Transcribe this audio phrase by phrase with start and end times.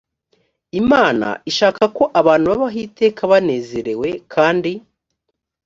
[0.81, 4.71] imana ishaka ko abantu babaho iteka banezerewe kandi